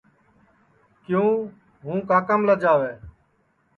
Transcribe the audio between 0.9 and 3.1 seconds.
کیوں ہوں کاکام لجاوے